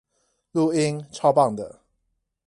[0.51, 1.81] 錄音超棒的